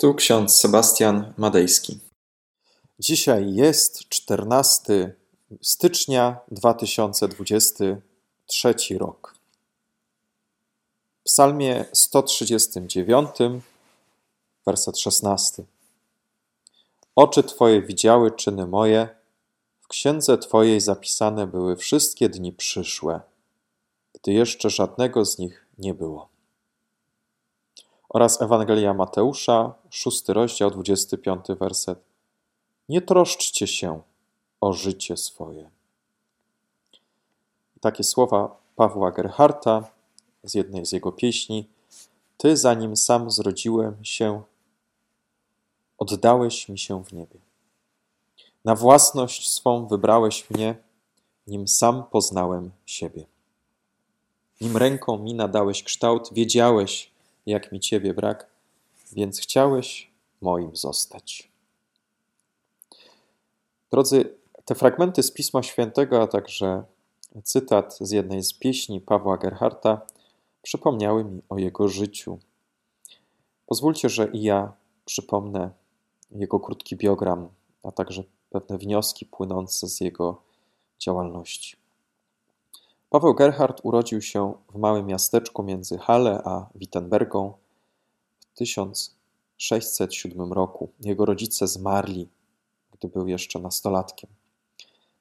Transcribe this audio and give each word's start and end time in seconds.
Tu 0.00 0.14
ksiądz 0.14 0.56
Sebastian 0.56 1.32
Madejski. 1.36 1.98
Dzisiaj 2.98 3.54
jest 3.54 4.08
14 4.08 5.14
stycznia 5.62 6.40
2023 6.50 8.74
rok. 8.98 9.34
W 11.20 11.22
Psalmie 11.24 11.84
139, 11.92 13.30
werset 14.66 14.98
16. 14.98 15.64
Oczy 17.16 17.42
Twoje 17.42 17.82
widziały 17.82 18.30
czyny 18.30 18.66
moje, 18.66 19.08
w 19.80 19.88
księdze 19.88 20.38
Twojej 20.38 20.80
zapisane 20.80 21.46
były 21.46 21.76
wszystkie 21.76 22.28
dni 22.28 22.52
przyszłe, 22.52 23.20
gdy 24.14 24.32
jeszcze 24.32 24.70
żadnego 24.70 25.24
z 25.24 25.38
nich 25.38 25.66
nie 25.78 25.94
było 25.94 26.37
oraz 28.08 28.42
Ewangelia 28.42 28.94
Mateusza, 28.94 29.74
szósty 29.90 30.32
rozdział, 30.32 30.70
25 30.70 31.46
werset. 31.60 31.98
Nie 32.88 33.02
troszczcie 33.02 33.66
się 33.66 34.00
o 34.60 34.72
życie 34.72 35.16
swoje. 35.16 35.70
Takie 37.80 38.04
słowa 38.04 38.56
Pawła 38.76 39.10
Gerharta 39.10 39.90
z 40.42 40.54
jednej 40.54 40.86
z 40.86 40.92
jego 40.92 41.12
pieśni. 41.12 41.68
Ty, 42.36 42.56
zanim 42.56 42.96
sam 42.96 43.30
zrodziłem 43.30 44.04
się, 44.04 44.42
oddałeś 45.98 46.68
mi 46.68 46.78
się 46.78 47.04
w 47.04 47.12
niebie. 47.12 47.40
Na 48.64 48.74
własność 48.74 49.50
swą 49.50 49.86
wybrałeś 49.86 50.50
mnie, 50.50 50.74
nim 51.46 51.68
sam 51.68 52.04
poznałem 52.10 52.70
siebie. 52.86 53.24
Nim 54.60 54.76
ręką 54.76 55.18
mi 55.18 55.34
nadałeś 55.34 55.82
kształt, 55.82 56.28
wiedziałeś, 56.32 57.10
jak 57.50 57.72
mi 57.72 57.80
Ciebie 57.80 58.14
brak, 58.14 58.46
więc 59.12 59.40
chciałeś 59.40 60.10
moim 60.40 60.76
zostać. 60.76 61.50
Drodzy, 63.90 64.34
te 64.64 64.74
fragmenty 64.74 65.22
z 65.22 65.32
Pisma 65.32 65.62
Świętego, 65.62 66.22
a 66.22 66.26
także 66.26 66.84
cytat 67.44 67.98
z 68.00 68.10
jednej 68.10 68.42
z 68.42 68.52
pieśni 68.52 69.00
Pawła 69.00 69.36
Gerharta 69.36 70.00
przypomniały 70.62 71.24
mi 71.24 71.42
o 71.48 71.58
jego 71.58 71.88
życiu. 71.88 72.38
Pozwólcie, 73.66 74.08
że 74.08 74.28
i 74.32 74.42
ja 74.42 74.72
przypomnę 75.04 75.70
jego 76.30 76.60
krótki 76.60 76.96
biogram, 76.96 77.48
a 77.82 77.92
także 77.92 78.22
pewne 78.50 78.78
wnioski 78.78 79.26
płynące 79.26 79.88
z 79.88 80.00
jego 80.00 80.42
działalności. 80.98 81.76
Paweł 83.10 83.34
Gerhard 83.34 83.80
urodził 83.82 84.22
się 84.22 84.54
w 84.74 84.78
małym 84.78 85.06
miasteczku 85.06 85.62
między 85.62 85.98
Halle 85.98 86.42
a 86.44 86.66
Wittenbergą 86.74 87.52
w 88.40 88.58
1607 88.58 90.52
roku. 90.52 90.88
Jego 91.00 91.24
rodzice 91.24 91.68
zmarli, 91.68 92.28
gdy 92.92 93.08
był 93.08 93.28
jeszcze 93.28 93.58
nastolatkiem. 93.58 94.30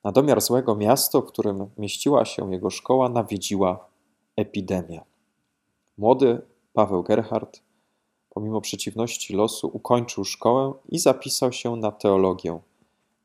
Na 0.04 0.12
domiar 0.12 0.42
złego 0.42 0.76
miasto, 0.76 1.22
w 1.22 1.26
którym 1.26 1.70
mieściła 1.78 2.26
się 2.26 2.52
jego 2.52 2.70
szkoła, 2.70 3.10
nawiedziła 3.10 3.90
epidemia. 4.36 5.04
Młody 5.98 6.42
Paweł 6.74 7.04
Gerhard, 7.04 7.62
pomimo 8.30 8.62
przeciwności 8.62 9.34
losu, 9.34 9.70
ukończył 9.74 10.26
szkołę 10.26 10.74
i 10.90 11.00
zapisał 11.00 11.52
się 11.52 11.76
na 11.76 11.92
teologię 11.92 12.60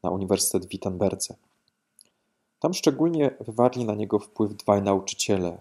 na 0.02 0.10
Uniwersytet 0.10 0.66
w 0.66 0.69
Wittenberdze. 0.69 1.34
Tam 2.62 2.74
szczególnie 2.74 3.34
wywarli 3.41 3.84
na 3.84 3.94
niego 3.94 4.18
wpływ 4.18 4.55
dwaj 4.55 4.82
nauczyciele, 4.82 5.58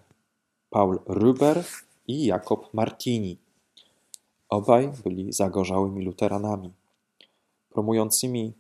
Paul 0.70 1.00
Rüber 1.08 1.64
i 2.08 2.26
Jakob 2.26 2.74
Martini. 2.74 3.38
Obaj 4.50 4.92
byli 5.04 5.34
zagorzałymi 5.34 6.06
luteranami, 6.06 6.74
promującymi 7.70 8.54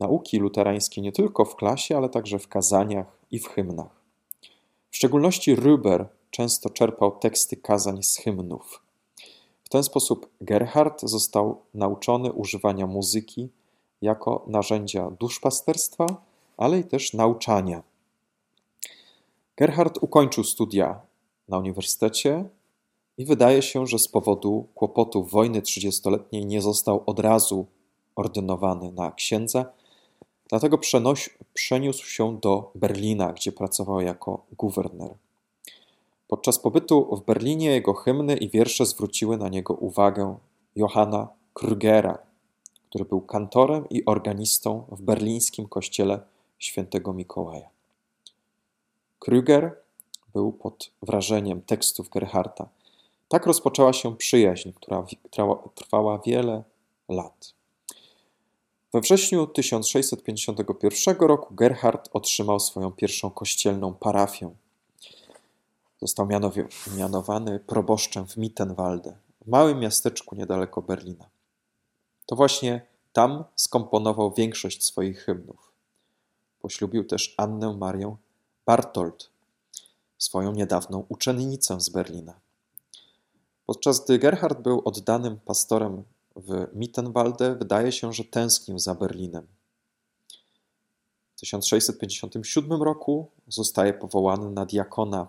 nauki 0.00 0.38
luterańskie 0.38 1.00
nie 1.00 1.12
tylko 1.12 1.44
w 1.44 1.56
klasie, 1.56 1.96
ale 1.96 2.08
także 2.08 2.38
w 2.38 2.48
kazaniach 2.48 3.06
i 3.30 3.38
w 3.38 3.48
hymnach. 3.48 4.00
W 4.90 4.96
szczególności 4.96 5.56
Rüber 5.56 6.04
często 6.30 6.70
czerpał 6.70 7.18
teksty 7.18 7.56
kazań 7.56 8.02
z 8.02 8.16
hymnów. 8.16 8.82
W 9.64 9.68
ten 9.68 9.82
sposób 9.82 10.30
Gerhard 10.40 11.02
został 11.02 11.60
nauczony 11.74 12.32
używania 12.32 12.86
muzyki 12.86 13.48
jako 14.02 14.44
narzędzia 14.46 15.10
duszpasterstwa 15.10 16.06
ale 16.56 16.78
i 16.78 16.84
też 16.84 17.12
nauczania. 17.12 17.82
Gerhard 19.56 19.98
ukończył 20.00 20.44
studia 20.44 21.00
na 21.48 21.58
uniwersytecie 21.58 22.44
i 23.18 23.24
wydaje 23.24 23.62
się, 23.62 23.86
że 23.86 23.98
z 23.98 24.08
powodu 24.08 24.66
kłopotów 24.74 25.30
wojny 25.30 25.62
trzydziestoletniej 25.62 26.46
nie 26.46 26.62
został 26.62 27.02
od 27.06 27.18
razu 27.18 27.66
ordynowany 28.16 28.92
na 28.92 29.12
księdza, 29.12 29.66
dlatego 30.48 30.78
przenoś, 30.78 31.30
przeniósł 31.54 32.06
się 32.06 32.38
do 32.40 32.70
Berlina, 32.74 33.32
gdzie 33.32 33.52
pracował 33.52 34.00
jako 34.00 34.44
guwerner. 34.58 35.14
Podczas 36.28 36.58
pobytu 36.58 37.16
w 37.16 37.24
Berlinie 37.24 37.70
jego 37.70 37.94
hymny 37.94 38.36
i 38.36 38.50
wiersze 38.50 38.86
zwróciły 38.86 39.36
na 39.36 39.48
niego 39.48 39.74
uwagę 39.74 40.36
Johanna 40.76 41.28
Krugera, 41.52 42.18
który 42.88 43.04
był 43.04 43.20
kantorem 43.20 43.88
i 43.88 44.04
organistą 44.04 44.86
w 44.92 45.02
berlińskim 45.02 45.68
kościele 45.68 46.20
świętego 46.64 47.12
Mikołaja. 47.12 47.68
Krüger 49.20 49.70
był 50.32 50.52
pod 50.52 50.90
wrażeniem 51.02 51.62
tekstów 51.62 52.08
Gerharta. 52.08 52.68
Tak 53.28 53.46
rozpoczęła 53.46 53.92
się 53.92 54.16
przyjaźń, 54.16 54.72
która 54.72 55.06
trwała 55.74 56.18
wiele 56.18 56.62
lat. 57.08 57.54
We 58.92 59.00
wrześniu 59.00 59.46
1651 59.46 61.16
roku 61.16 61.54
Gerhard 61.54 62.10
otrzymał 62.12 62.60
swoją 62.60 62.92
pierwszą 62.92 63.30
kościelną 63.30 63.94
parafię. 63.94 64.50
Został 66.00 66.28
mianowany 66.96 67.60
proboszczem 67.60 68.26
w 68.26 68.36
Mittenwalde, 68.36 69.16
w 69.44 69.48
małym 69.48 69.80
miasteczku 69.80 70.34
niedaleko 70.36 70.82
Berlina. 70.82 71.28
To 72.26 72.36
właśnie 72.36 72.86
tam 73.12 73.44
skomponował 73.56 74.32
większość 74.32 74.84
swoich 74.84 75.18
hymnów. 75.18 75.73
Poślubił 76.64 77.04
też 77.04 77.34
Annę 77.36 77.76
Marię 77.76 78.16
Bartold, 78.66 79.30
swoją 80.18 80.52
niedawną 80.52 81.06
uczennicę 81.08 81.80
z 81.80 81.88
Berlina. 81.88 82.40
Podczas 83.66 84.04
gdy 84.04 84.18
Gerhard 84.18 84.60
był 84.60 84.82
oddanym 84.84 85.40
pastorem 85.40 86.02
w 86.36 86.66
Mittenwalde, 86.74 87.54
wydaje 87.54 87.92
się, 87.92 88.12
że 88.12 88.24
tęsknił 88.24 88.78
za 88.78 88.94
Berlinem. 88.94 89.46
W 91.36 91.40
1657 91.40 92.82
roku 92.82 93.30
zostaje 93.48 93.92
powołany 93.92 94.50
na 94.50 94.66
diakona 94.66 95.28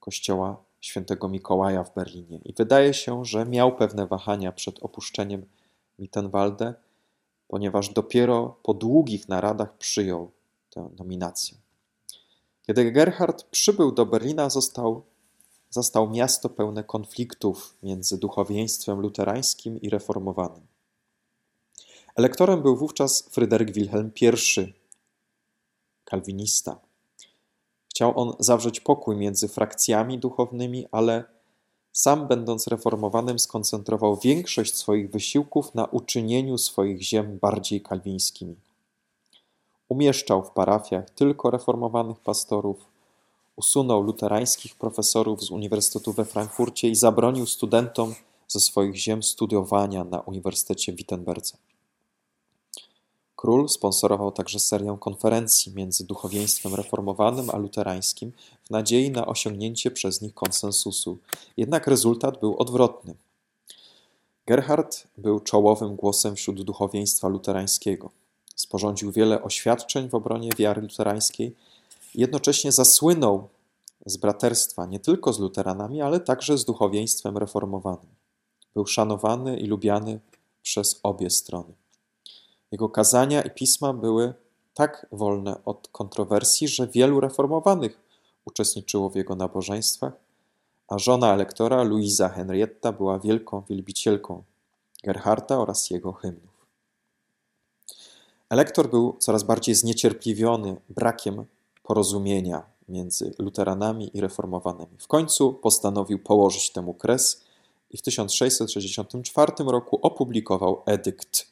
kościoła 0.00 0.56
świętego 0.80 1.28
Mikołaja 1.28 1.84
w 1.84 1.94
Berlinie 1.94 2.40
i 2.44 2.52
wydaje 2.52 2.94
się, 2.94 3.24
że 3.24 3.46
miał 3.46 3.76
pewne 3.76 4.06
wahania 4.06 4.52
przed 4.52 4.78
opuszczeniem 4.82 5.46
Mittenwalde, 5.98 6.74
ponieważ 7.48 7.88
dopiero 7.88 8.56
po 8.62 8.74
długich 8.74 9.28
naradach 9.28 9.76
przyjął 9.76 10.30
tę 10.74 10.90
nominację. 10.98 11.56
Kiedy 12.66 12.92
Gerhard 12.92 13.42
przybył 13.42 13.92
do 13.92 14.06
Berlina, 14.06 14.50
został, 14.50 15.02
zastał 15.70 16.10
miasto 16.10 16.48
pełne 16.48 16.84
konfliktów 16.84 17.76
między 17.82 18.18
duchowieństwem 18.18 19.00
luterańskim 19.00 19.80
i 19.80 19.90
reformowanym. 19.90 20.66
Elektorem 22.16 22.62
był 22.62 22.76
wówczas 22.76 23.28
Fryderyk 23.30 23.72
Wilhelm 23.72 24.10
I, 24.20 24.72
kalwinista. 26.04 26.80
Chciał 27.90 28.18
on 28.20 28.32
zawrzeć 28.38 28.80
pokój 28.80 29.16
między 29.16 29.48
frakcjami 29.48 30.18
duchownymi, 30.18 30.86
ale 30.90 31.24
sam, 31.92 32.28
będąc 32.28 32.66
reformowanym, 32.66 33.38
skoncentrował 33.38 34.16
większość 34.16 34.76
swoich 34.76 35.10
wysiłków 35.10 35.74
na 35.74 35.84
uczynieniu 35.84 36.58
swoich 36.58 37.02
ziem 37.02 37.38
bardziej 37.38 37.80
kalwińskimi. 37.80 38.56
Umieszczał 39.92 40.44
w 40.44 40.50
parafiach 40.50 41.10
tylko 41.10 41.50
reformowanych 41.50 42.20
pastorów, 42.20 42.76
usunął 43.56 44.02
luterańskich 44.02 44.76
profesorów 44.76 45.42
z 45.42 45.50
Uniwersytetu 45.50 46.12
we 46.12 46.24
Frankfurcie 46.24 46.88
i 46.88 46.94
zabronił 46.94 47.46
studentom 47.46 48.14
ze 48.48 48.60
swoich 48.60 48.96
ziem 48.96 49.22
studiowania 49.22 50.04
na 50.04 50.20
Uniwersytecie 50.20 50.92
w 50.92 50.96
Wittenberdze. 50.96 51.56
Król 53.36 53.68
sponsorował 53.68 54.32
także 54.32 54.58
serię 54.60 54.96
konferencji 55.00 55.72
między 55.74 56.06
duchowieństwem 56.06 56.74
reformowanym 56.74 57.50
a 57.50 57.56
luterańskim 57.56 58.32
w 58.64 58.70
nadziei 58.70 59.10
na 59.10 59.26
osiągnięcie 59.26 59.90
przez 59.90 60.20
nich 60.20 60.34
konsensusu. 60.34 61.18
Jednak 61.56 61.86
rezultat 61.86 62.40
był 62.40 62.56
odwrotny. 62.58 63.14
Gerhard 64.46 65.06
był 65.18 65.40
czołowym 65.40 65.96
głosem 65.96 66.36
wśród 66.36 66.62
duchowieństwa 66.62 67.28
luterańskiego. 67.28 68.21
Sporządził 68.62 69.12
wiele 69.12 69.42
oświadczeń 69.42 70.08
w 70.08 70.14
obronie 70.14 70.50
wiary 70.58 70.82
luterańskiej 70.82 71.56
jednocześnie 72.14 72.72
zasłynął 72.72 73.48
z 74.06 74.16
braterstwa 74.16 74.86
nie 74.86 75.00
tylko 75.00 75.32
z 75.32 75.38
luteranami, 75.40 76.02
ale 76.02 76.20
także 76.20 76.58
z 76.58 76.64
duchowieństwem 76.64 77.38
reformowanym. 77.38 78.10
Był 78.74 78.86
szanowany 78.86 79.58
i 79.58 79.66
lubiany 79.66 80.20
przez 80.62 81.00
obie 81.02 81.30
strony. 81.30 81.74
Jego 82.72 82.88
kazania 82.88 83.42
i 83.42 83.50
pisma 83.50 83.92
były 83.92 84.34
tak 84.74 85.06
wolne 85.12 85.64
od 85.64 85.88
kontrowersji, 85.88 86.68
że 86.68 86.86
wielu 86.86 87.20
reformowanych 87.20 88.00
uczestniczyło 88.44 89.10
w 89.10 89.16
jego 89.16 89.36
nabożeństwach, 89.36 90.12
a 90.88 90.98
żona 90.98 91.34
elektora, 91.34 91.82
Luisa 91.82 92.28
Henrietta, 92.28 92.92
była 92.92 93.18
wielką 93.18 93.62
wielbicielką 93.68 94.42
Gerharta 95.04 95.58
oraz 95.58 95.90
jego 95.90 96.12
hymnów. 96.12 96.51
Elektor 98.52 98.90
był 98.90 99.16
coraz 99.18 99.42
bardziej 99.42 99.74
zniecierpliwiony 99.74 100.76
brakiem 100.88 101.44
porozumienia 101.82 102.62
między 102.88 103.34
luteranami 103.38 104.16
i 104.16 104.20
reformowanymi. 104.20 104.98
W 104.98 105.06
końcu 105.06 105.52
postanowił 105.52 106.18
położyć 106.18 106.70
temu 106.70 106.94
kres 106.94 107.44
i 107.90 107.96
w 107.96 108.02
1664 108.02 109.52
roku 109.66 109.98
opublikował 110.02 110.82
edykt 110.86 111.46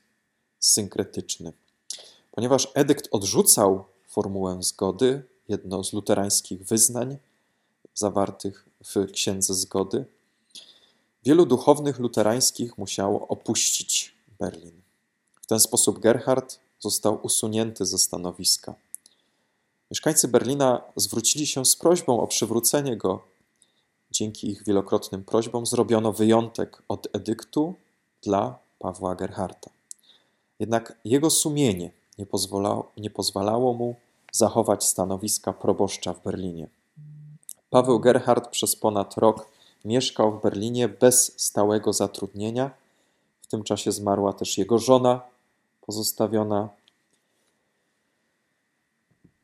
synkretyczny. 0.58 1.52
Ponieważ 2.30 2.68
edykt 2.74 3.08
odrzucał 3.10 3.84
formułę 4.08 4.62
zgody, 4.62 5.22
jedno 5.48 5.84
z 5.84 5.92
luterańskich 5.92 6.66
wyznań 6.66 7.16
zawartych 7.94 8.68
w 8.84 9.12
Księdze 9.12 9.54
Zgody, 9.54 10.04
wielu 11.24 11.46
duchownych 11.46 11.98
luterańskich 11.98 12.78
musiało 12.78 13.28
opuścić 13.28 14.14
Berlin. 14.38 14.80
W 15.42 15.46
ten 15.46 15.60
sposób 15.60 15.98
Gerhard 15.98 16.58
został 16.80 17.20
usunięty 17.22 17.86
ze 17.86 17.98
stanowiska. 17.98 18.74
Mieszkańcy 19.90 20.28
Berlina 20.28 20.82
zwrócili 20.96 21.46
się 21.46 21.64
z 21.64 21.76
prośbą 21.76 22.20
o 22.20 22.26
przywrócenie 22.26 22.96
go. 22.96 23.22
Dzięki 24.10 24.50
ich 24.50 24.64
wielokrotnym 24.64 25.24
prośbom 25.24 25.66
zrobiono 25.66 26.12
wyjątek 26.12 26.82
od 26.88 27.08
edyktu 27.12 27.74
dla 28.22 28.58
Pawła 28.78 29.14
Gerharta. 29.14 29.70
Jednak 30.58 30.98
jego 31.04 31.30
sumienie 31.30 31.90
nie 32.18 32.26
pozwalało, 32.26 32.92
nie 32.96 33.10
pozwalało 33.10 33.74
mu 33.74 33.94
zachować 34.32 34.84
stanowiska 34.84 35.52
proboszcza 35.52 36.14
w 36.14 36.22
Berlinie. 36.22 36.68
Paweł 37.70 38.00
Gerhard 38.00 38.48
przez 38.48 38.76
ponad 38.76 39.18
rok 39.18 39.46
mieszkał 39.84 40.38
w 40.38 40.42
Berlinie 40.42 40.88
bez 40.88 41.40
stałego 41.42 41.92
zatrudnienia. 41.92 42.70
W 43.42 43.46
tym 43.46 43.62
czasie 43.64 43.92
zmarła 43.92 44.32
też 44.32 44.58
jego 44.58 44.78
żona, 44.78 45.20
pozostawiona, 45.90 46.68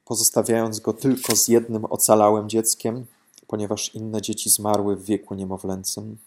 pozostawiając 0.04 0.80
go 0.80 0.92
tylko 0.92 1.36
z 1.36 1.48
jednym 1.48 1.84
ocalałym 1.84 2.48
dzieckiem, 2.48 3.06
ponieważ 3.46 3.94
inne 3.94 4.22
dzieci 4.22 4.50
zmarły 4.50 4.96
w 4.96 5.04
wieku 5.04 5.34
niemowlęcym. 5.34 6.18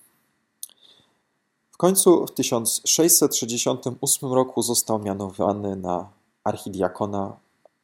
W 1.72 1.78
końcu 1.78 2.26
w 2.26 2.32
1668 2.32 4.34
roku 4.34 4.62
został 4.62 5.00
mianowany 5.00 5.76
na 5.76 6.10
archidiakona 6.44 7.38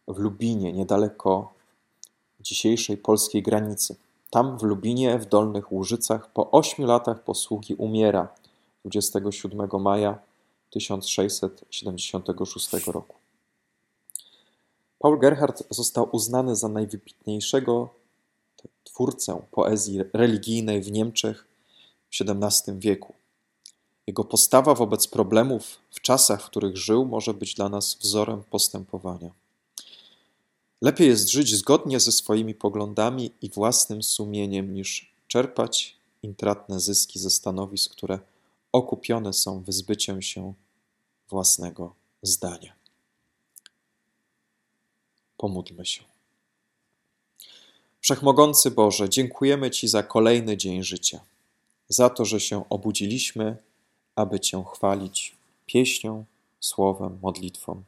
w 0.07 0.17
Lubinie, 0.17 0.73
niedaleko 0.73 1.53
dzisiejszej 2.39 2.97
polskiej 2.97 3.43
granicy. 3.43 3.95
Tam 4.29 4.57
w 4.57 4.63
Lubinie, 4.63 5.19
w 5.19 5.25
Dolnych 5.25 5.71
Łużycach, 5.71 6.33
po 6.33 6.51
ośmiu 6.51 6.87
latach 6.87 7.23
posługi 7.23 7.75
umiera 7.75 8.27
27 8.85 9.81
maja 9.81 10.19
1676 10.75 12.87
roku. 12.87 13.15
Paul 14.99 15.19
Gerhardt 15.19 15.63
został 15.69 16.09
uznany 16.11 16.55
za 16.55 16.67
najwybitniejszego 16.67 17.89
twórcę 18.83 19.41
poezji 19.51 19.99
religijnej 20.13 20.81
w 20.81 20.91
Niemczech 20.91 21.47
w 22.11 22.21
XVII 22.21 22.79
wieku. 22.79 23.13
Jego 24.07 24.23
postawa 24.23 24.75
wobec 24.75 25.07
problemów 25.07 25.77
w 25.91 26.01
czasach, 26.01 26.43
w 26.43 26.45
których 26.45 26.77
żył, 26.77 27.05
może 27.05 27.33
być 27.33 27.53
dla 27.53 27.69
nas 27.69 27.95
wzorem 27.95 28.43
postępowania. 28.43 29.31
Lepiej 30.81 31.07
jest 31.07 31.29
żyć 31.29 31.55
zgodnie 31.55 31.99
ze 31.99 32.11
swoimi 32.11 32.55
poglądami 32.55 33.31
i 33.41 33.49
własnym 33.49 34.03
sumieniem, 34.03 34.73
niż 34.73 35.13
czerpać 35.27 35.97
intratne 36.23 36.79
zyski 36.79 37.19
ze 37.19 37.29
stanowisk, 37.29 37.91
które 37.91 38.19
okupione 38.71 39.33
są 39.33 39.63
wyzbyciem 39.63 40.21
się 40.21 40.53
własnego 41.29 41.95
zdania. 42.21 42.73
Pomódlmy 45.37 45.85
się. 45.85 46.03
Wszechmogący 48.01 48.71
Boże, 48.71 49.09
dziękujemy 49.09 49.71
Ci 49.71 49.87
za 49.87 50.03
kolejny 50.03 50.57
dzień 50.57 50.83
życia, 50.83 51.19
za 51.87 52.09
to, 52.09 52.25
że 52.25 52.39
się 52.39 52.69
obudziliśmy, 52.69 53.57
aby 54.15 54.39
Cię 54.39 54.63
chwalić 54.73 55.35
pieśnią, 55.65 56.25
słowem, 56.59 57.19
modlitwą, 57.21 57.83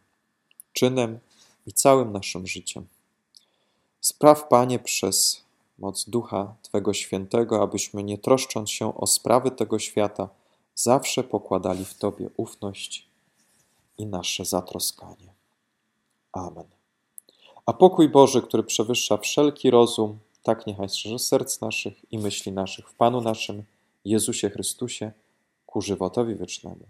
czynem 0.74 1.19
i 1.66 1.74
całym 1.74 2.12
naszym 2.12 2.48
życiem. 2.48 2.88
Spraw, 4.01 4.48
Panie, 4.48 4.80
przez 4.80 5.42
moc 5.80 6.10
Ducha 6.10 6.56
Twego 6.62 6.94
Świętego, 6.94 7.62
abyśmy 7.62 8.04
nie 8.04 8.18
troszcząc 8.18 8.69
się 8.69 8.98
o 8.98 9.07
sprawy 9.07 9.51
tego 9.51 9.80
świata, 9.80 10.30
zawsze 10.75 11.24
pokładali 11.24 11.86
w 11.86 11.94
Tobie 11.94 12.30
ufność 12.38 13.06
i 13.98 14.06
nasze 14.06 14.46
zatroskanie. 14.46 15.34
Amen. 16.32 16.66
A 17.66 17.74
pokój 17.74 18.10
Boży, 18.10 18.42
który 18.42 18.64
przewyższa 18.64 19.18
wszelki 19.18 19.72
rozum, 19.72 20.20
tak 20.44 20.68
niechaj 20.68 20.90
strzeże 20.90 21.20
serc 21.20 21.62
naszych 21.62 22.12
i 22.12 22.18
myśli 22.18 22.52
naszych 22.52 22.90
w 22.90 22.94
Panu 22.94 23.22
naszym, 23.22 23.64
Jezusie 24.06 24.50
Chrystusie, 24.50 25.12
ku 25.66 25.82
żywotowi 25.82 26.36
wiecznemu. 26.36 26.86